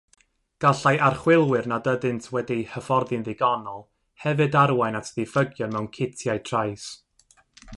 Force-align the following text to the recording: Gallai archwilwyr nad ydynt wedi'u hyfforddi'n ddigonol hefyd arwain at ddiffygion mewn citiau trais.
Gallai 0.63 0.93
archwilwyr 1.07 1.67
nad 1.71 1.89
ydynt 1.91 2.29
wedi'u 2.35 2.63
hyfforddi'n 2.71 3.25
ddigonol 3.27 3.85
hefyd 4.23 4.57
arwain 4.63 4.99
at 5.01 5.13
ddiffygion 5.19 5.77
mewn 5.77 5.89
citiau 5.99 6.43
trais. 6.51 6.89